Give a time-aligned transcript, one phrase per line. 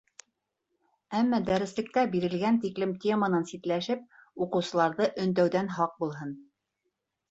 [1.19, 4.05] Әммә дәреслектә бирелгән тиклем теманан ситләшеп,
[4.49, 6.39] уҡыусыларҙы өндәүҙән һаҡ булһын.